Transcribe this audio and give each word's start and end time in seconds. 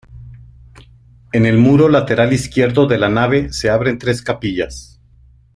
En 1.31 1.45
el 1.45 1.59
muro 1.59 1.87
lateral 1.87 2.33
izquierdo 2.33 2.87
de 2.87 2.97
la 2.97 3.07
nave 3.09 3.53
se 3.53 3.69
abren 3.69 3.99
tres 3.99 4.23
capillas. 4.23 4.99